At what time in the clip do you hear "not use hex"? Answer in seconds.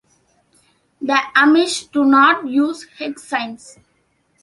2.03-3.23